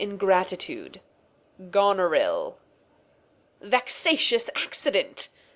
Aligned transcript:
Ingratitude. 0.09 0.99
Goneril. 1.69 2.57
Vexatious 3.61 4.49
Accident 4.55 5.29